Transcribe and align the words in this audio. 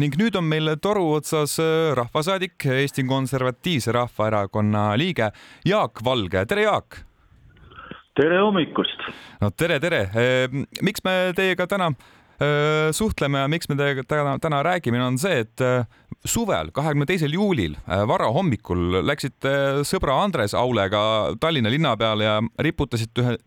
ning 0.00 0.16
nüüd 0.16 0.36
on 0.38 0.46
meil 0.48 0.72
toru 0.80 1.02
otsas 1.18 1.58
äh, 1.60 1.90
rahvasaadik, 1.98 2.56
Eesti 2.72 3.04
Konservatiivse 3.08 3.92
Rahvaerakonna 3.92 4.94
liige 5.00 5.28
Jaak 5.68 6.00
Valge, 6.04 6.44
tere 6.48 6.64
Jaak! 6.64 7.02
tere 8.16 8.40
hommikust! 8.40 9.04
no 9.42 9.50
tere, 9.52 9.76
tere! 9.82 10.06
Ehm, 10.16 10.64
miks 10.86 11.04
me 11.04 11.14
teiega 11.36 11.66
täna 11.68 11.90
äh, 11.92 12.88
suhtleme 12.96 13.42
ja 13.42 13.50
miks 13.52 13.68
me 13.68 13.76
teiega 13.76 14.06
täna, 14.08 14.38
täna 14.40 14.62
räägime, 14.64 15.02
on 15.04 15.20
see, 15.20 15.42
et 15.44 15.64
äh, 15.64 15.84
suvel, 16.24 16.72
kahekümne 16.76 17.08
teisel 17.08 17.36
juulil 17.36 17.76
varahommikul 17.86 19.02
läksite 19.04 19.84
sõbra 19.88 20.18
Andres 20.24 20.56
Aulega 20.56 21.02
Tallinna 21.40 21.72
linna 21.72 21.94
peale 22.00 22.28
ja 22.28 22.40
riputasite 22.60 23.24
ühe 23.24 23.38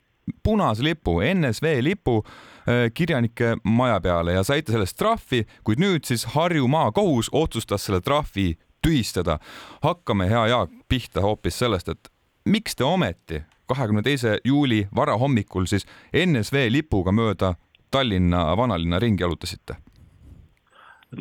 punase 0.43 0.83
lipu, 0.83 1.19
NSV 1.21 1.77
lipu 1.81 2.21
Äh, 2.67 2.91
kirjanike 2.93 3.55
maja 3.63 4.01
peale 4.01 4.31
ja 4.31 4.43
saite 4.43 4.71
sellest 4.71 4.95
trahvi, 4.95 5.41
kuid 5.67 5.81
nüüd 5.83 6.05
siis 6.07 6.23
Harju 6.31 6.67
maakohus 6.71 7.27
otsustas 7.35 7.83
selle 7.83 7.99
trahvi 8.01 8.54
tühistada. 8.87 9.37
hakkame, 9.83 10.29
hea 10.29 10.45
Jaak, 10.47 10.69
pihta 10.87 11.21
hoopis 11.21 11.59
sellest, 11.59 11.89
et 11.89 12.07
miks 12.45 12.75
te 12.75 12.83
ometi 12.83 13.41
kahekümne 13.67 14.01
teise 14.01 14.37
juuli 14.45 14.87
varahommikul 14.95 15.65
siis 15.65 15.83
NSV 16.15 16.69
lipuga 16.71 17.11
mööda 17.11 17.55
Tallinna 17.92 18.57
vanalinna 18.57 19.00
ringi 19.00 19.23
jalutasite? 19.23 19.75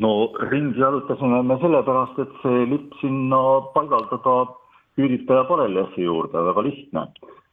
no 0.01 0.31
ringi 0.51 0.79
jalutasime 0.79 1.43
me 1.43 1.59
sellepärast, 1.59 2.23
et 2.23 2.39
see 2.47 2.67
lipp 2.71 2.95
sinna 3.01 3.43
paigaldada 3.75 4.55
küüditaja 4.95 5.43
bareljeefi 5.51 6.07
juurde, 6.07 6.39
väga 6.39 6.63
lihtne 6.63 7.09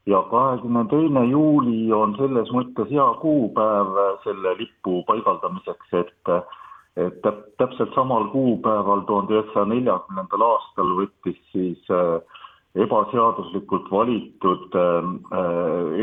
ja 0.10 0.22
kahekümne 0.32 0.86
teine 0.90 1.26
juuli 1.30 1.92
on 1.94 2.16
selles 2.18 2.50
mõttes 2.56 2.90
hea 2.92 3.08
kuupäev 3.22 4.00
selle 4.26 4.56
lipu 4.62 5.04
paigaldamiseks, 5.08 5.94
et 6.02 6.34
et 7.00 7.22
täpselt 7.58 7.94
samal 7.96 8.28
kuupäeval 8.34 9.06
tuhande 9.08 9.38
üheksasaja 9.38 9.70
neljakümnendal 9.72 10.44
aastal 10.44 10.90
võttis 10.98 11.38
siis 11.54 11.92
äh, 11.94 12.18
ebaseaduslikult 12.86 13.88
valitud 13.92 14.76
äh, 14.76 15.10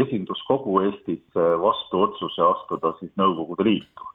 esinduskogu 0.04 0.80
Eestis 0.86 1.24
äh, 1.36 1.54
vastu 1.60 2.06
otsuse 2.06 2.42
astuda 2.42 2.94
siis 3.00 3.12
Nõukogude 3.20 3.66
Liitu. 3.68 4.08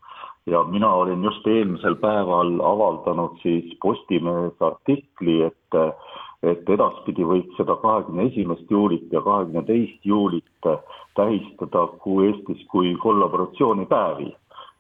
Ja 0.47 0.64
mina 0.64 0.94
olin 0.94 1.23
just 1.23 1.47
eelmisel 1.47 1.95
päeval 1.95 2.58
avaldanud 2.66 3.38
siis 3.42 3.78
Postimehes 3.81 4.61
artikli, 4.61 5.42
et 5.42 5.81
et 6.42 6.70
edaspidi 6.73 7.22
võiks 7.22 7.53
seda 7.58 7.75
kahekümne 7.84 8.23
esimest 8.31 8.72
juulit 8.73 9.12
ja 9.14 9.22
kahekümne 9.22 9.62
teist 9.67 10.06
juulit 10.06 10.67
tähistada 11.16 11.84
kui 12.02 12.31
Eestis 12.31 12.64
kui 12.72 12.95
kollaboratsioonipäevi. 13.03 14.36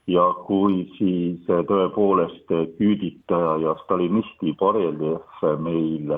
ja 0.07 0.23
kui 0.47 0.89
siis 0.97 1.45
tõepoolest 1.45 2.49
küüditaja 2.77 3.51
ja 3.61 3.75
stalinisti 3.83 4.55
bareljeef 4.59 5.43
meil 5.61 6.15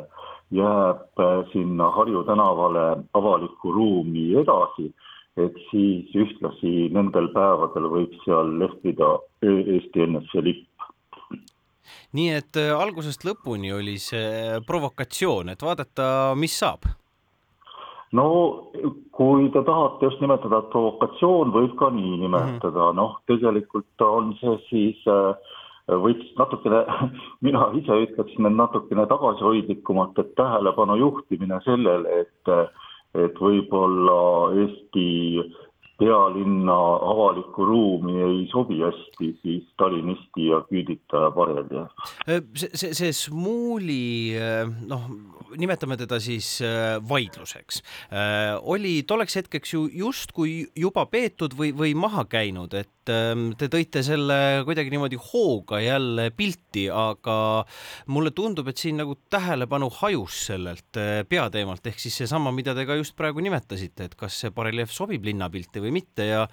jääb 0.51 1.19
sinna 1.51 1.89
Harju 1.91 2.23
tänavale 2.23 3.03
avalikku 3.13 3.71
ruumi 3.71 4.23
edasi, 4.39 4.93
et 5.37 5.55
siis 5.71 6.11
ühtlasi 6.13 6.89
nendel 6.93 7.31
päevadel 7.33 7.89
võiks 7.89 8.19
seal 8.25 8.53
lehvida 8.59 9.15
Eesti 9.41 10.05
NSV 10.05 10.43
lipp 10.45 10.73
nii 12.17 12.33
et 12.37 12.59
äh, 12.61 12.73
algusest 12.77 13.25
lõpuni 13.27 13.73
oli 13.75 13.95
see 14.01 14.59
provokatsioon, 14.67 15.53
et 15.53 15.65
vaadata, 15.65 16.05
mis 16.37 16.53
saab. 16.59 16.85
no 18.13 18.27
kui 19.17 19.49
te 19.53 19.63
tahate 19.65 20.05
just 20.05 20.21
nimetada, 20.21 20.61
et 20.61 20.69
provokatsioon 20.73 21.53
võib 21.55 21.73
ka 21.79 21.89
nii 21.89 22.19
nimetada 22.21 22.69
mm 22.69 22.91
-hmm., 22.91 23.01
noh, 23.01 23.17
tegelikult 23.25 24.05
on 24.05 24.35
see 24.41 24.57
siis 24.69 25.07
äh, 25.09 25.33
võiks 26.05 26.29
natukene, 26.37 26.85
mina 27.45 27.69
ise 27.79 27.97
ütleksin, 28.05 28.45
et 28.45 28.57
natukene 28.61 29.07
tagasihoidlikumalt, 29.09 30.19
et 30.19 30.35
tähelepanu 30.35 30.95
juhtimine 30.95 31.59
sellele, 31.65 32.19
et 32.21 32.55
et 33.13 33.37
võib-olla 33.39 34.21
Eesti 34.63 35.09
pealinna 36.03 36.75
avalikku 37.11 37.65
ruumi 37.65 38.15
ei 38.25 38.39
sobi 38.51 38.79
hästi 38.81 39.29
siis 39.41 39.65
stalinisti 39.73 40.47
ja 40.49 40.61
küüditaja 40.67 41.29
parelja. 41.35 41.85
Äh, 42.27 42.41
see, 42.57 42.71
see, 42.73 42.93
see 42.97 43.13
Smuuli 43.13 44.33
äh, 44.39 44.65
noh, 44.89 45.05
nimetame 45.59 45.97
teda 46.01 46.17
siis 46.23 46.55
äh, 46.65 46.97
vaidluseks, 47.09 47.83
oli 48.73 48.95
tolleks 49.07 49.37
hetkeks 49.37 49.73
ju 49.75 49.85
justkui 50.03 50.55
juba 50.79 51.05
peetud 51.11 51.53
või, 51.57 51.71
või 51.77 51.93
maha 51.97 52.25
käinud, 52.29 52.73
et 52.73 53.02
te 53.05 53.67
tõite 53.71 54.03
selle 54.05 54.37
kuidagi 54.67 54.93
niimoodi 54.93 55.19
hooga 55.31 55.79
jälle 55.83 56.29
pilti, 56.35 56.85
aga 56.89 57.37
mulle 58.13 58.31
tundub, 58.35 58.69
et 58.71 58.79
siin 58.79 59.01
nagu 59.01 59.17
tähelepanu 59.29 59.89
hajus 60.01 60.45
sellelt 60.51 61.01
peateemalt, 61.29 61.85
ehk 61.91 61.99
siis 61.99 62.21
seesama, 62.23 62.53
mida 62.55 62.75
te 62.77 62.87
ka 62.87 62.97
just 62.99 63.17
praegu 63.19 63.43
nimetasite, 63.43 64.07
et 64.07 64.15
kas 64.19 64.39
see 64.43 64.53
bareljeef 64.55 64.93
sobib 64.93 65.25
linnapilti 65.27 65.83
või 65.83 65.97
mitte 65.99 66.29
ja 66.29 66.47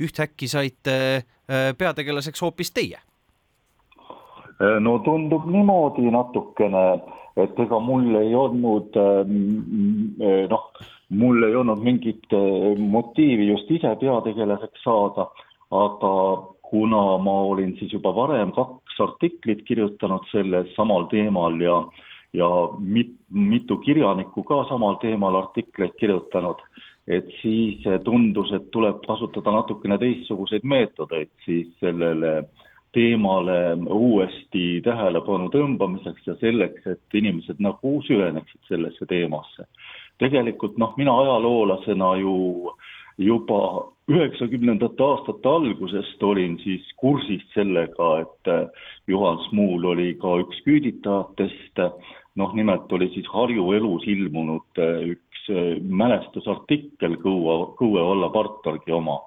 ühtäkki 0.00 0.48
saite 0.48 0.94
äh, 1.16 1.72
peategelaseks 1.78 2.42
hoopis 2.42 2.72
teie? 2.74 3.00
Äh, 3.98 4.78
no 4.80 4.98
tundub 5.06 5.46
niimoodi 5.50 6.08
natukene, 6.12 6.86
et 7.40 7.60
ega 7.64 7.80
mul 7.80 8.16
ei 8.20 8.34
olnud 8.36 8.98
ähm, 9.00 9.36
äh, 10.20 10.44
noh, 10.50 10.68
mul 11.12 11.44
ei 11.48 11.56
olnud 11.56 11.82
mingit 11.84 12.32
motiivi 12.78 13.50
just 13.50 13.70
ise 13.70 13.94
peategelaseks 14.00 14.84
saada, 14.84 15.28
aga 15.72 16.14
kuna 16.62 17.18
ma 17.18 17.34
olin 17.52 17.74
siis 17.78 17.92
juba 17.92 18.14
varem 18.16 18.52
kaks 18.52 19.00
artiklit 19.00 19.64
kirjutanud 19.68 20.24
sellel 20.30 20.68
samal 20.76 21.08
teemal 21.12 21.60
ja 21.60 21.82
ja 22.32 22.48
mit, 22.78 23.12
mitu 23.28 23.76
kirjanikku 23.76 24.42
ka 24.48 24.64
samal 24.68 24.94
teemal 25.02 25.36
artikleid 25.36 25.92
kirjutanud, 26.00 26.62
et 27.06 27.28
siis 27.42 27.84
tundus, 28.04 28.52
et 28.56 28.70
tuleb 28.72 29.02
kasutada 29.06 29.52
natukene 29.52 29.98
teistsuguseid 30.00 30.64
meetodeid 30.64 31.28
siis 31.44 31.68
sellele 31.80 32.44
teemale 32.92 33.58
uuesti 33.88 34.80
tähelepanu 34.84 35.48
tõmbamiseks 35.52 36.26
ja 36.28 36.36
selleks, 36.40 36.86
et 36.86 37.16
inimesed 37.20 37.60
nagu 37.60 37.98
süveneksid 38.06 38.68
sellesse 38.68 39.08
teemasse. 39.08 39.68
tegelikult 40.18 40.76
noh, 40.78 40.92
mina 40.96 41.12
ajaloolasena 41.20 42.16
ju 42.20 42.72
juba 43.18 43.91
üheksakümnendate 44.10 45.04
aastate 45.04 45.48
algusest 45.48 46.22
olin 46.22 46.56
siis 46.64 46.88
kursis 46.96 47.42
sellega, 47.54 48.08
et 48.24 48.72
Juhan 49.06 49.38
Smuul 49.48 49.84
oli 49.94 50.14
ka 50.18 50.38
üks 50.42 50.58
küüditajatest, 50.66 51.78
noh, 52.36 52.54
nimelt 52.58 52.92
oli 52.92 53.12
siis 53.14 53.28
Harju 53.30 53.70
Elus 53.76 54.08
ilmunud 54.10 54.82
üks 54.82 55.32
üks 55.42 55.50
äh, 55.50 55.80
mälestusartikkel 55.82 57.16
Kõue, 57.22 57.74
Kõue 57.78 58.02
valla 58.02 58.30
partorgi 58.30 58.92
oma. 58.92 59.20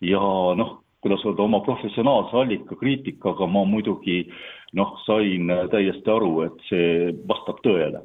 ja 0.00 0.20
noh, 0.56 0.82
kuidas 1.00 1.24
öelda, 1.24 1.42
oma 1.42 1.60
professionaalse 1.60 2.36
allika 2.36 2.76
kriitikaga 2.76 3.46
ma 3.46 3.64
muidugi 3.64 4.28
noh, 4.74 4.98
sain 5.06 5.48
täiesti 5.70 6.10
aru, 6.10 6.42
et 6.42 6.58
see 6.68 7.14
vastab 7.28 7.60
tõele. 7.62 8.02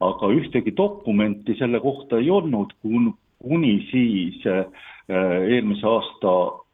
aga 0.00 0.26
ühtegi 0.30 0.76
dokumenti 0.76 1.56
selle 1.58 1.80
kohta 1.80 2.18
ei 2.18 2.30
olnud, 2.30 2.72
kuni 2.82 3.86
siis 3.90 4.46
äh, 4.46 4.66
eelmise 5.08 5.86
aasta 5.88 6.32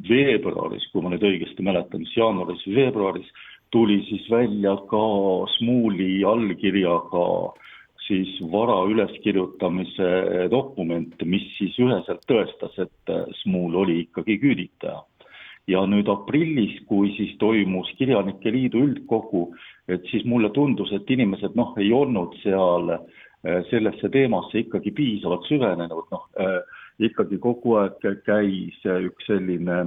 veebruaris, 0.09 0.89
kui 0.93 1.03
ma 1.05 1.12
nüüd 1.12 1.22
õigesti 1.22 1.62
mäletan, 1.62 2.03
siis 2.03 2.17
jaanuaris-veebruaris 2.19 3.28
tuli 3.75 4.00
siis 4.09 4.27
välja 4.31 4.77
ka 4.91 5.05
Smuuli 5.56 6.25
allkirjaga 6.27 7.28
siis 8.06 8.37
vara 8.53 8.83
üleskirjutamise 8.91 10.11
dokument, 10.53 11.15
mis 11.25 11.47
siis 11.56 11.78
üheselt 11.81 12.23
tõestas, 12.28 12.77
et 12.78 13.15
Smuul 13.41 13.75
oli 13.84 14.00
ikkagi 14.05 14.39
küüditaja. 14.43 15.03
ja 15.67 15.81
nüüd 15.89 16.09
aprillis, 16.12 16.75
kui 16.84 17.15
siis 17.17 17.39
toimus 17.41 17.89
Kirjanike 17.97 18.50
Liidu 18.53 18.83
üldkogu, 18.84 19.55
et 19.89 20.05
siis 20.11 20.26
mulle 20.29 20.50
tundus, 20.53 20.93
et 20.93 21.11
inimesed 21.11 21.56
noh, 21.56 21.70
ei 21.81 21.88
olnud 21.93 22.37
seal 22.43 22.93
eh, 22.93 23.62
sellesse 23.70 24.11
teemasse 24.12 24.61
ikkagi 24.61 24.93
piisavalt 24.93 25.49
süvenenud, 25.49 26.05
noh 26.12 26.29
äh, 26.37 26.61
ikkagi 26.99 27.38
kogu 27.43 27.79
aeg 27.81 28.02
käis 28.26 28.81
üks 28.85 29.26
selline 29.26 29.85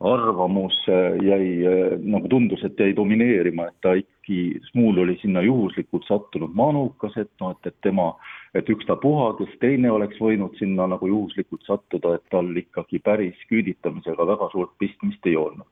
arvamus 0.00 0.76
jäi, 1.22 1.66
nagu 2.06 2.28
tundus, 2.30 2.62
et 2.64 2.78
jäi 2.78 2.94
domineerima, 2.96 3.68
et 3.68 3.80
ta 3.82 3.96
ikkagi, 3.98 4.60
Smuul 4.68 5.00
oli 5.02 5.16
sinna 5.22 5.40
juhuslikult 5.42 6.04
sattunud 6.06 6.52
manukas, 6.54 7.16
et 7.16 7.30
noh, 7.40 7.54
et, 7.56 7.70
et 7.70 7.76
tema, 7.82 8.12
et 8.54 8.68
ükstapuha, 8.70 9.32
kes 9.40 9.54
teine 9.62 9.90
oleks 9.90 10.20
võinud 10.22 10.54
sinna 10.60 10.86
nagu 10.92 11.08
juhuslikult 11.08 11.64
sattuda, 11.66 12.14
et 12.18 12.26
tal 12.30 12.52
ikkagi 12.62 13.00
päris 13.02 13.40
küüditamisega 13.50 14.26
väga 14.28 14.50
suurt 14.52 14.76
pistmist 14.78 15.26
ei 15.26 15.36
olnud. 15.36 15.66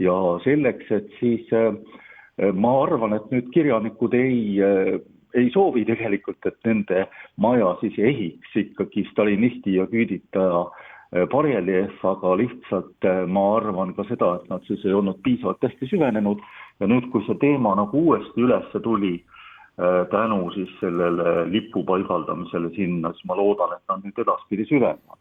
ja 0.00 0.14
selleks, 0.42 0.88
et 0.90 1.12
siis 1.20 1.52
äh, 1.54 1.76
ma 2.54 2.72
arvan, 2.82 3.14
et 3.14 3.28
nüüd 3.30 3.52
kirjanikud 3.54 4.14
ei 4.16 4.56
ei 5.34 5.50
soovi 5.52 5.84
tegelikult, 5.88 6.40
et 6.46 6.58
nende 6.68 7.06
maja 7.40 7.74
siis 7.80 7.98
ehiks 7.98 8.56
ikkagi 8.56 9.04
stalinisti 9.10 9.76
ja 9.78 9.86
küüditaja 9.90 10.62
äh, 10.66 11.26
bareljeef, 11.32 11.98
aga 12.06 12.36
lihtsalt 12.40 13.08
äh, 13.08 13.22
ma 13.26 13.44
arvan 13.56 13.94
ka 13.96 14.06
seda, 14.10 14.34
et 14.38 14.48
nad 14.52 14.64
siis 14.68 14.84
ei 14.86 14.96
olnud 14.96 15.20
piisavalt 15.24 15.62
hästi 15.64 15.90
süvenenud 15.94 16.42
ja 16.80 16.88
nüüd, 16.90 17.08
kui 17.12 17.24
see 17.26 17.38
teema 17.42 17.74
nagu 17.78 18.06
uuesti 18.06 18.44
üles 18.44 18.68
tuli 18.84 19.14
äh, 19.18 20.02
tänu 20.12 20.50
siis 20.56 20.72
sellele 20.80 21.46
lipu 21.52 21.84
paigaldamisele 21.88 22.72
sinna, 22.76 23.12
siis 23.12 23.28
ma 23.30 23.38
loodan, 23.38 23.76
et 23.76 23.84
nad 23.92 24.04
nüüd 24.04 24.24
edaspidi 24.24 24.68
süvenevad. 24.68 25.20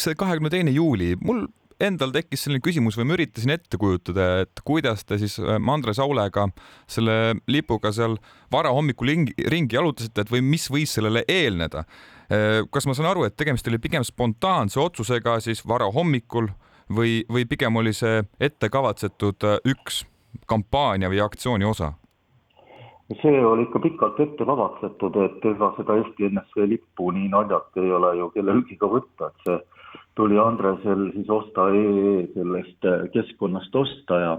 see 0.00 0.14
kahekümne 0.14 0.50
teine 0.50 0.70
juuli, 0.70 1.16
mul 1.24 1.46
endal 1.84 2.12
tekkis 2.14 2.44
selline 2.44 2.62
küsimus 2.64 2.98
või 2.98 3.08
ma 3.08 3.16
üritasin 3.16 3.54
ette 3.54 3.78
kujutada, 3.80 4.28
et 4.44 4.62
kuidas 4.66 5.04
te 5.04 5.18
siis 5.20 5.38
äh, 5.42 5.58
Andres 5.72 6.00
Aulega 6.02 6.48
selle 6.90 7.36
lipuga 7.50 7.92
seal 7.94 8.18
varahommikul 8.52 9.12
ringi 9.52 9.76
jalutasite, 9.76 10.24
et 10.24 10.32
või 10.32 10.42
mis 10.46 10.68
võis 10.72 10.96
sellele 10.96 11.24
eelneda. 11.28 11.84
Äh, 12.30 12.60
kas 12.72 12.88
ma 12.88 12.96
saan 12.96 13.10
aru, 13.12 13.26
et 13.26 13.36
tegemist 13.38 13.68
oli 13.68 13.80
pigem 13.82 14.04
spontaanse 14.06 14.80
otsusega 14.80 15.38
siis 15.44 15.64
varahommikul 15.68 16.50
või, 16.90 17.22
või 17.30 17.46
pigem 17.48 17.76
oli 17.76 17.94
see 17.96 18.22
ettekavatsetud 18.40 19.48
äh, 19.48 19.58
üks 19.72 20.04
kampaania 20.50 21.10
või 21.10 21.24
aktsiooni 21.24 21.66
osa? 21.66 21.94
see 23.18 23.40
oli 23.42 23.64
ikka 23.66 23.80
pikalt 23.82 24.20
ette 24.22 24.44
kavatsetud, 24.46 25.16
et 25.24 25.46
ega 25.50 25.72
seda 25.74 25.96
Eesti 25.98 26.28
NSV 26.30 26.66
lippu 26.70 27.10
nii 27.16 27.30
naljalt 27.32 27.78
ei 27.82 27.90
ole 27.90 28.12
ju 28.20 28.28
kellelgi 28.36 28.76
ka 28.78 28.86
võtta, 28.92 29.30
et 29.30 29.46
see 29.46 29.56
tuli 30.14 30.38
Andresel 30.38 31.10
siis 31.14 31.30
osta 31.30 31.68
EE 31.74 32.26
sellest 32.34 32.84
äh, 32.84 33.06
keskkonnast 33.12 33.76
osta 33.76 34.20
ja 34.20 34.38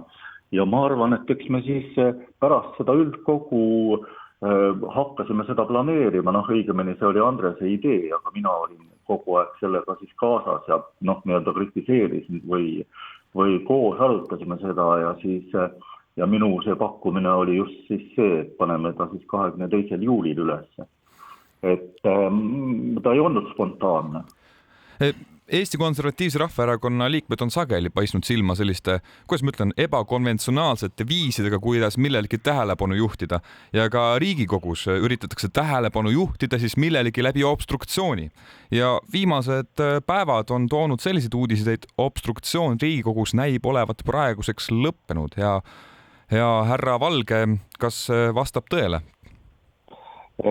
ja 0.51 0.65
ma 0.65 0.85
arvan, 0.85 1.13
et 1.15 1.29
eks 1.31 1.47
me 1.49 1.61
siis 1.63 1.93
äh, 2.01 2.15
pärast 2.43 2.75
seda 2.77 2.95
üldkogu 2.97 3.61
äh, 3.97 4.81
hakkasime 4.95 5.45
seda 5.47 5.65
planeerima, 5.69 6.33
noh, 6.35 6.49
õigemini 6.51 6.97
see 6.99 7.07
oli 7.07 7.23
Andrese 7.23 7.69
idee, 7.71 8.11
aga 8.17 8.33
mina 8.35 8.51
olin 8.65 8.89
kogu 9.07 9.39
aeg 9.39 9.55
sellega 9.59 9.95
siis 9.99 10.11
kaasas 10.19 10.67
ja 10.67 10.81
noh, 11.07 11.23
nii-öelda 11.25 11.55
kritiseerisin 11.55 12.43
või, 12.51 12.83
või 13.35 13.61
koos 13.67 13.99
arutasime 13.99 14.59
seda 14.61 14.89
ja 15.05 15.15
siis 15.23 15.55
ja 16.19 16.27
minu 16.27 16.57
see 16.65 16.75
pakkumine 16.75 17.31
oli 17.31 17.55
just 17.57 17.87
siis 17.87 18.03
see, 18.15 18.41
et 18.43 18.51
paneme 18.57 18.91
ta 18.97 19.07
siis 19.13 19.23
kahekümne 19.31 19.69
teisel 19.71 20.03
juulil 20.03 20.43
ülesse. 20.43 20.87
et 21.63 22.07
ähm, 22.09 22.97
ta 23.03 23.13
ei 23.13 23.19
olnud 23.21 23.51
spontaanne 23.53 24.23
Eesti 25.51 25.77
Konservatiivse 25.77 26.39
Rahvaerakonna 26.39 27.09
liikmed 27.11 27.41
on 27.43 27.49
sageli 27.51 27.89
paistnud 27.89 28.23
silma 28.23 28.55
selliste, 28.55 29.01
kuidas 29.27 29.41
ma 29.43 29.51
ütlen, 29.51 29.73
ebakonventsionaalsete 29.83 31.03
viisidega, 31.09 31.59
kuidas 31.59 31.97
millelegi 31.99 32.37
tähelepanu 32.39 32.95
juhtida 32.95 33.41
ja 33.73 33.89
ka 33.91 34.19
Riigikogus 34.23 34.85
üritatakse 34.93 35.49
tähelepanu 35.51 36.13
juhtida 36.15 36.59
siis 36.59 36.77
millelegi 36.77 37.23
läbi 37.23 37.43
obstruktsiooni. 37.43 38.29
ja 38.71 38.99
viimased 39.13 39.83
äh, 39.83 39.99
päevad 40.07 40.49
on 40.49 40.69
toonud 40.69 40.99
selliseid 41.03 41.33
uudiseid, 41.33 41.67
et 41.67 41.87
obstruktsioon 41.97 42.77
Riigikogus 42.81 43.33
näib 43.33 43.65
olevat 43.65 44.05
praeguseks 44.05 44.71
lõppenud 44.71 45.35
ja 45.37 45.61
ja 46.31 46.63
härra 46.63 46.99
Valge, 46.99 47.47
kas 47.79 48.05
äh, 48.09 48.29
vastab 48.35 48.71
tõele? 48.71 49.01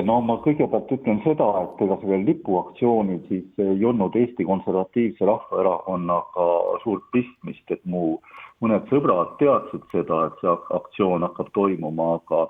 No 0.06 0.20
ma 0.22 0.36
kõigepealt 0.44 0.90
ütlen 0.94 1.20
seda, 1.24 1.46
et 1.64 1.82
ega 1.84 1.96
sellel 2.02 2.24
lipuaktsioonil 2.28 3.20
siis 3.28 3.62
ei 3.62 3.84
olnud 3.84 4.16
Eesti 4.16 4.46
Konservatiivse 4.46 5.26
Rahvaerakonnaga 5.26 6.48
suurt 6.84 7.06
pistmist, 7.14 7.64
et 7.70 7.82
mu 7.84 8.18
mõned 8.62 8.86
sõbrad 8.92 9.36
teadsid 9.40 9.86
seda, 9.94 10.26
et 10.28 10.42
see 10.42 10.52
aktsioon 10.78 11.26
hakkab 11.26 11.50
toimuma, 11.56 12.14
aga 12.20 12.46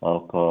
aga 0.00 0.42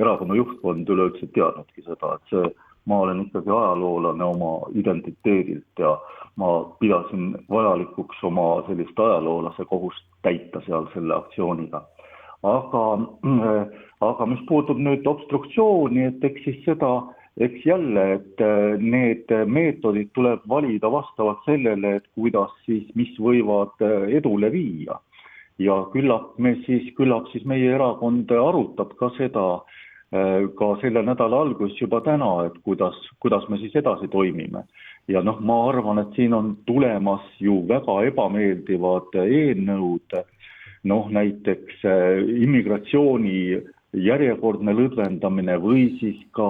erakonna 0.00 0.38
juhtkond 0.38 0.88
üleüldse 0.88 1.26
ei 1.26 1.34
teadnudki 1.34 1.84
seda, 1.84 2.14
et 2.16 2.30
see, 2.32 2.46
ma 2.88 3.02
olen 3.04 3.26
ikkagi 3.26 3.52
ajaloolane 3.52 4.24
oma 4.24 4.52
identiteedilt 4.80 5.82
ja 5.82 5.92
ma 6.40 6.62
pidasin 6.80 7.34
vajalikuks 7.52 8.22
oma 8.24 8.46
sellist 8.66 8.98
ajaloolase 8.98 9.68
kohust 9.68 10.06
täita 10.24 10.62
seal 10.64 10.88
selle 10.94 11.14
aktsiooniga 11.18 11.82
aga, 12.42 12.84
aga 14.10 14.26
mis 14.26 14.42
puutub 14.48 14.78
nüüd 14.78 15.06
obstruktsiooni, 15.06 16.04
et 16.12 16.24
eks 16.24 16.44
siis 16.44 16.60
seda, 16.66 16.92
eks 17.38 17.66
jälle, 17.66 18.04
et 18.18 18.40
äh, 18.42 18.78
need 18.78 19.30
meetodid 19.46 20.10
tuleb 20.14 20.42
valida 20.48 20.90
vastavalt 20.90 21.44
sellele, 21.46 21.96
et 21.98 22.06
kuidas 22.14 22.54
siis, 22.66 22.86
mis 22.98 23.10
võivad 23.18 23.74
äh, 23.82 24.08
edule 24.18 24.52
viia. 24.52 25.00
ja 25.58 25.74
küllap 25.90 26.36
me 26.38 26.52
siis, 26.66 26.84
küllap 26.94 27.26
siis 27.32 27.42
meie 27.44 27.72
erakond 27.74 28.30
arutab 28.30 28.92
ka 28.98 29.10
seda, 29.16 29.46
äh, 30.14 30.46
ka 30.58 30.68
selle 30.82 31.02
nädala 31.02 31.40
alguses 31.42 31.80
juba 31.80 32.00
täna, 32.00 32.46
et 32.46 32.58
kuidas, 32.62 32.94
kuidas 33.18 33.48
me 33.48 33.58
siis 33.58 33.74
edasi 33.74 34.08
toimime. 34.08 34.64
ja 35.08 35.22
noh, 35.22 35.40
ma 35.40 35.68
arvan, 35.68 35.98
et 35.98 36.14
siin 36.14 36.34
on 36.34 36.56
tulemas 36.66 37.22
ju 37.38 37.62
väga 37.68 38.02
ebameeldivad 38.10 39.14
eelnõud 39.14 40.18
noh, 40.84 41.10
näiteks 41.10 41.84
äh, 41.84 42.22
immigratsiooni 42.42 43.62
järjekordne 43.92 44.74
lõdvendamine 44.76 45.56
või 45.62 45.88
siis 46.00 46.20
ka 46.36 46.48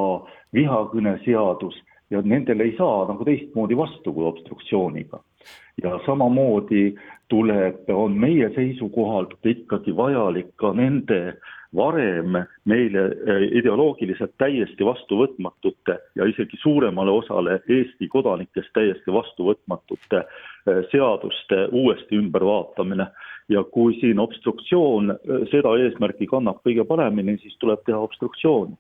vihakõneseadus 0.54 1.76
ja 2.10 2.22
nendele 2.24 2.64
ei 2.64 2.74
saa 2.78 3.04
nagu 3.08 3.24
teistmoodi 3.24 3.76
vastu 3.76 4.12
kui 4.12 4.26
obstruktsiooniga. 4.26 5.20
ja 5.82 6.00
samamoodi 6.06 6.96
tuleb, 7.28 7.90
on 7.94 8.16
meie 8.18 8.48
seisukohalt 8.54 9.46
ikkagi 9.46 9.96
vajalik 9.96 10.48
ka 10.56 10.72
nende 10.74 11.36
varem 11.76 12.34
meile 12.64 13.02
äh, 13.04 13.42
ideoloogiliselt 13.60 14.32
täiesti 14.38 14.84
vastuvõtmatute 14.84 15.98
ja 16.16 16.26
isegi 16.26 16.56
suuremale 16.62 17.10
osale 17.10 17.60
Eesti 17.68 18.08
kodanikest 18.08 18.72
täiesti 18.74 19.12
vastuvõtmatute 19.12 20.22
äh, 20.24 20.82
seaduste 20.90 21.68
uuesti 21.72 22.16
ümbervaatamine 22.16 23.06
ja 23.48 23.64
kui 23.64 23.94
siin 24.00 24.18
obstruktsioon 24.18 25.14
äh, 25.14 25.40
seda 25.52 25.76
eesmärki 25.84 26.26
kannab 26.30 26.60
kõige 26.66 26.84
paremini, 26.88 27.38
siis 27.42 27.56
tuleb 27.62 27.84
teha 27.86 27.98
obstruktsiooni 27.98 28.76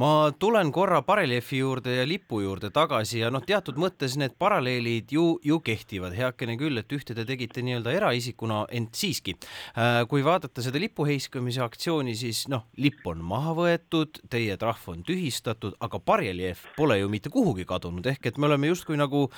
ma 0.00 0.32
tulen 0.38 0.72
korra 0.72 1.02
bareljeefi 1.06 1.60
juurde 1.62 1.96
ja 1.96 2.06
lipu 2.08 2.40
juurde 2.42 2.70
tagasi 2.74 3.22
ja 3.22 3.30
noh, 3.32 3.44
teatud 3.46 3.78
mõttes 3.80 4.16
need 4.20 4.36
paralleelid 4.40 5.12
ju, 5.12 5.26
ju 5.44 5.58
kehtivad, 5.64 6.16
heakene 6.16 6.56
küll, 6.60 6.78
et 6.80 6.92
ühte 6.92 7.16
te 7.16 7.26
tegite 7.28 7.64
nii-öelda 7.64 7.94
eraisikuna, 7.98 8.64
ent 8.72 8.96
siiski, 8.98 9.36
äh, 9.76 10.02
kui 10.10 10.24
vaadata 10.24 10.64
seda 10.64 10.80
lipu 10.82 11.06
heiskamise 11.08 11.62
aktsiooni, 11.64 12.14
siis 12.18 12.44
noh, 12.52 12.66
lipp 12.82 13.06
on 13.08 13.22
maha 13.26 13.54
võetud, 13.58 14.22
teie 14.32 14.56
trahv 14.60 14.88
on 14.92 15.04
tühistatud, 15.06 15.76
aga 15.82 16.00
bareljeef 16.00 16.66
pole 16.76 16.98
ju 17.00 17.10
mitte 17.12 17.32
kuhugi 17.32 17.66
kadunud, 17.68 18.06
ehk 18.06 18.32
et 18.32 18.40
me 18.40 18.50
oleme 18.50 18.72
justkui 18.72 18.98
nagu 19.00 19.28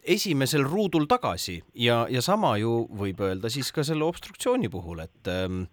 esimesel 0.00 0.64
ruudul 0.64 1.06
tagasi 1.10 1.58
ja, 1.74 2.06
ja 2.10 2.22
sama 2.24 2.54
ju 2.60 2.86
võib 2.96 3.20
öelda 3.24 3.50
siis 3.52 3.68
ka 3.74 3.84
selle 3.86 4.06
obstruktsiooni 4.06 4.70
puhul, 4.72 5.02
et 5.04 5.30
ähm, 5.30 5.64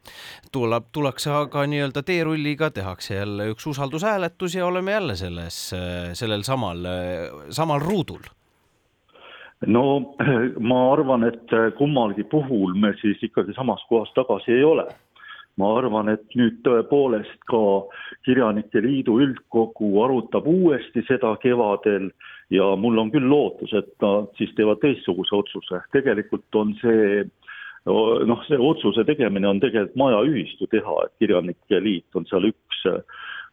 tuleb, 0.52 0.90
tullakse 0.96 1.32
aga 1.32 1.64
nii-öelda 1.70 2.04
teerulliga, 2.08 2.70
tehakse 2.76 3.16
jälle 3.20 3.50
üks 3.54 3.68
usaldus 3.72 4.04
usaldushääletus 4.08 4.56
ja 4.56 4.66
oleme 4.66 4.92
jälle 4.92 5.16
selles, 5.16 5.76
sellel 6.14 6.42
samal, 6.42 6.78
samal 7.50 7.80
ruudul 7.80 8.24
no 9.66 10.14
ma 10.60 10.94
arvan, 10.94 11.24
et 11.24 11.50
kummalgi 11.78 12.24
puhul 12.24 12.74
me 12.74 12.94
siis 13.02 13.18
ikkagi 13.24 13.54
samas 13.54 13.84
kohas 13.90 14.14
tagasi 14.16 14.52
ei 14.52 14.64
ole. 14.64 14.88
ma 15.58 15.78
arvan, 15.78 16.10
et 16.10 16.36
nüüd 16.38 16.60
tõepoolest 16.64 17.40
ka 17.50 17.60
Kirjanike 18.26 18.82
Liidu 18.82 19.18
üldkogu 19.20 20.04
arutab 20.04 20.46
uuesti 20.48 21.02
seda 21.08 21.36
kevadel 21.42 22.12
ja 22.50 22.76
mul 22.76 22.98
on 22.98 23.10
küll 23.12 23.28
lootus, 23.30 23.74
et 23.74 23.90
nad 24.02 24.30
siis 24.38 24.54
teevad 24.56 24.80
teistsuguse 24.80 25.36
otsuse. 25.36 25.82
tegelikult 25.92 26.56
on 26.56 26.76
see 26.82 27.26
noh, 27.86 28.44
see 28.48 28.58
otsuse 28.60 29.04
tegemine 29.04 29.48
on 29.48 29.60
tegelikult 29.60 29.96
maja 29.96 30.22
ühistu 30.30 30.68
teha, 30.72 31.02
et 31.06 31.14
Kirjanike 31.20 31.82
Liit 31.82 32.16
on 32.16 32.30
seal 32.30 32.54
üks 32.54 32.86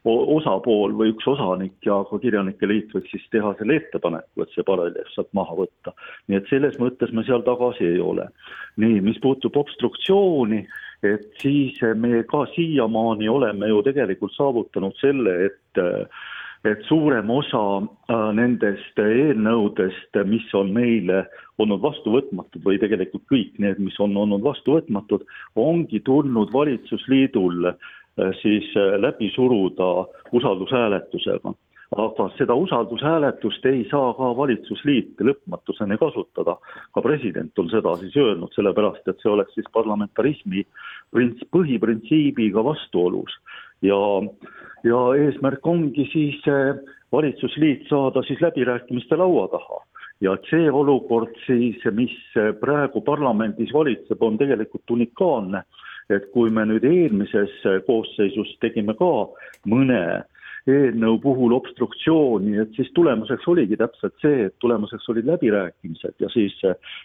osapool 0.05 0.93
või 0.99 1.15
üks 1.15 1.27
osanik 1.29 1.87
ja 1.87 1.97
ka 2.09 2.19
Kirjanike 2.21 2.69
Liit 2.69 2.93
võiks 2.93 3.13
siis 3.13 3.25
teha 3.33 3.55
selle 3.59 3.79
ettepaneku, 3.81 4.45
et 4.45 4.53
see 4.53 4.67
paralleelselt 4.67 5.15
sealt 5.15 5.31
maha 5.33 5.57
võtta. 5.63 5.95
nii 6.29 6.41
et 6.41 6.51
selles 6.53 6.77
mõttes 6.81 7.13
me 7.13 7.25
seal 7.25 7.45
tagasi 7.47 7.87
ei 7.89 8.01
ole. 8.01 8.29
nii, 8.77 9.01
mis 9.01 9.19
puutub 9.23 9.57
obstruktsiooni, 9.57 10.67
et 11.03 11.27
siis 11.41 11.81
me 11.97 12.23
ka 12.29 12.45
siiamaani 12.55 13.29
oleme 13.29 13.69
ju 13.69 13.83
tegelikult 13.83 14.37
saavutanud 14.37 14.97
selle, 15.01 15.37
et 15.49 15.85
et 16.65 16.81
suurem 16.89 17.29
osa 17.31 17.61
äh, 18.09 18.31
nendest 18.33 18.99
eelnõudest, 18.99 20.17
mis 20.25 20.47
on 20.57 20.71
meile 20.73 21.27
olnud 21.61 21.83
vastuvõtmatud 21.83 22.65
või 22.65 22.79
tegelikult 22.81 23.27
kõik 23.29 23.59
need, 23.61 23.83
mis 23.85 23.99
on 24.01 24.17
olnud 24.17 24.41
vastuvõtmatud, 24.43 25.27
ongi 25.61 26.01
tulnud 26.09 26.53
valitsusliidul 26.53 27.69
siis 28.42 28.64
äh, 28.76 29.00
läbi 29.00 29.30
suruda 29.35 30.06
usaldushääletusega. 30.33 31.54
aga 31.97 32.25
seda 32.38 32.54
usaldushääletust 32.54 33.66
ei 33.66 33.85
saa 33.90 34.14
ka 34.18 34.37
valitsusliit 34.37 35.21
lõpmatuseni 35.21 35.99
kasutada. 35.99 36.56
ka 36.94 37.02
president 37.02 37.59
on 37.59 37.71
seda 37.71 37.97
siis 37.97 38.16
öelnud, 38.16 38.52
sellepärast 38.54 39.09
et 39.09 39.21
see 39.23 39.30
oleks 39.30 39.54
siis 39.54 39.66
parlamentarismi 39.73 40.66
põhiprintsiibiga 41.56 42.64
vastuolus 42.64 43.38
ja, 43.83 43.99
ja 44.85 45.00
eesmärk 45.14 45.66
ongi 45.66 46.09
siis 46.12 46.40
äh, 46.49 46.78
valitsusliit 47.12 47.88
saada 47.88 48.23
siis 48.23 48.40
läbirääkimiste 48.40 49.16
laua 49.16 49.49
taha 49.49 49.85
ja 50.21 50.37
see 50.50 50.71
olukord 50.71 51.35
siis, 51.47 51.83
mis 51.92 52.14
praegu 52.61 53.02
parlamendis 53.04 53.73
valitseb, 53.75 54.23
on 54.23 54.38
tegelikult 54.38 54.90
unikaalne. 54.90 55.62
Et 56.13 56.27
kui 56.35 56.51
me 56.53 56.67
nüüd 56.69 56.85
eelmises 56.85 57.55
koosseisus 57.87 58.53
tegime 58.61 58.97
ka 58.99 59.11
mõne 59.71 60.01
eelnõu 60.71 61.18
puhul 61.21 61.52
obstruktsiooni, 61.56 62.56
et 62.62 62.76
siis 62.76 62.88
tulemuseks 62.97 63.49
oligi 63.52 63.76
täpselt 63.80 64.14
see, 64.23 64.47
et 64.49 64.54
tulemuseks 64.64 65.09
olid 65.12 65.28
läbirääkimised 65.28 66.25
ja 66.25 66.30
siis 66.33 66.56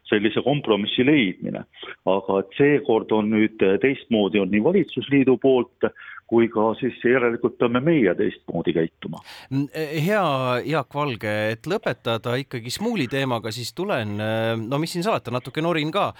sellise 0.09 0.43
kompromissi 0.45 1.05
leidmine. 1.05 1.65
aga 2.05 2.39
et 2.39 2.55
seekord 2.57 3.11
on 3.11 3.29
nüüd 3.33 3.59
teistmoodi, 3.81 4.39
on 4.39 4.51
nii 4.51 4.63
valitsusliidu 4.63 5.37
poolt 5.41 5.89
kui 6.29 6.47
ka 6.53 6.71
siis 6.77 6.97
järelikult 7.01 7.57
peame 7.59 7.81
meie 7.83 8.13
teistmoodi 8.17 8.73
käituma. 8.75 9.21
Mm, 9.49 9.65
hea 10.05 10.25
Jaak 10.69 10.93
Valge, 10.95 11.33
et 11.55 11.69
lõpetada 11.69 12.35
ikkagi 12.43 12.73
Smuuli 12.73 13.07
teemaga, 13.09 13.51
siis 13.55 13.71
tulen, 13.77 14.13
no 14.61 14.79
mis 14.81 14.93
siin 14.93 15.05
salata, 15.05 15.33
natuke 15.33 15.63
norin 15.65 15.91
ka 15.93 16.11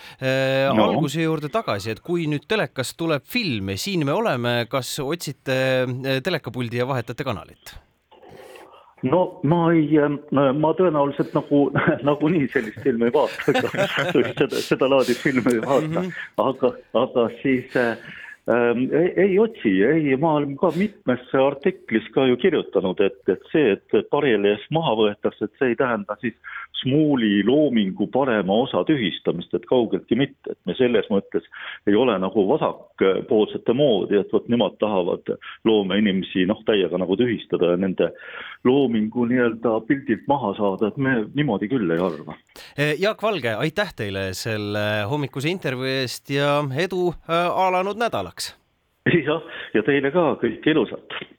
no. 0.73 0.87
alguse 0.87 1.21
juurde 1.21 1.51
tagasi, 1.53 1.93
et 1.93 2.01
kui 2.05 2.25
nüüd 2.31 2.47
telekast 2.49 2.97
tuleb 2.99 3.25
film, 3.29 3.73
siin 3.77 4.05
me 4.07 4.15
oleme, 4.17 4.55
kas 4.71 4.95
otsite 5.03 5.59
telekapuldi 6.25 6.81
ja 6.81 6.89
vahetate 6.89 7.27
kanalit? 7.29 7.75
no 9.07 9.19
ma 9.47 9.59
ei, 9.71 9.99
ma 10.31 10.71
tõenäoliselt 10.75 11.35
nagu, 11.37 11.67
nagunii 12.09 12.49
sellist 12.53 12.81
filmi 12.83 13.07
ei 13.07 13.13
vaata, 13.15 13.53
seda, 14.11 14.63
seda 14.65 14.89
laadi 14.91 15.15
filme 15.15 15.53
ei 15.55 15.61
vaata 15.63 15.85
mm, 15.87 15.95
-hmm. 15.95 16.17
aga, 16.43 16.73
aga 17.03 17.27
siis 17.41 17.77
äh, 17.79 17.95
ei, 18.47 19.13
ei 19.23 19.39
otsi, 19.39 19.71
ei, 19.83 20.15
ma 20.17 20.33
olen 20.39 20.55
ka 20.57 20.71
mitmes 20.77 21.27
artiklis 21.37 22.07
ka 22.15 22.25
ju 22.29 22.37
kirjutanud, 22.41 23.01
et, 23.05 23.19
et 23.29 23.51
see, 23.51 23.75
et 23.75 24.09
bareljeef 24.11 24.65
maha 24.73 24.95
võetakse, 25.03 25.45
et 25.45 25.61
see 25.61 25.73
ei 25.73 25.79
tähenda 25.79 26.17
siis 26.21 26.37
Smuuli 26.79 27.43
loomingu 27.43 28.07
parema 28.07 28.55
osa 28.63 28.85
tühistamist, 28.87 29.51
et 29.53 29.65
kaugeltki 29.67 30.15
mitte, 30.15 30.53
et 30.53 30.59
me 30.65 30.75
selles 30.77 31.09
mõttes 31.11 31.43
ei 31.89 31.95
ole 31.99 32.15
nagu 32.23 32.45
vasakpoolsete 32.47 33.75
moodi, 33.75 34.15
et 34.21 34.31
vot 34.31 34.47
nemad 34.47 34.77
tahavad 34.79 35.33
loomeinimesi 35.67 36.45
noh, 36.47 36.61
täiega 36.67 37.01
nagu 37.01 37.17
tühistada 37.19 37.73
ja 37.73 37.79
nende 37.81 38.13
loomingu 38.63 39.27
nii-öelda 39.27 39.75
pildilt 39.89 40.23
maha 40.31 40.53
saada, 40.55 40.87
et 40.87 40.97
me 40.97 41.17
niimoodi 41.35 41.67
küll 41.71 41.91
ei 41.91 41.99
arva. 41.99 42.37
Jaak 42.99 43.23
Valge, 43.23 43.57
aitäh 43.59 43.91
teile 43.95 44.29
selle 44.37 44.85
hommikuse 45.11 45.51
intervjuu 45.51 45.89
eest 45.99 46.31
ja 46.31 46.61
edu 46.79 47.09
äh, 47.11 47.49
alanud 47.67 47.99
nädalaks! 48.29 48.55
jah, 49.25 49.41
ja 49.73 49.83
teile 49.83 50.11
ka 50.11 50.37
kõike 50.41 50.71
ilusat! 50.71 51.29